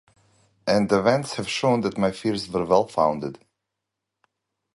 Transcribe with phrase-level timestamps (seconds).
[0.65, 3.37] And events had shown that my fears were well founded.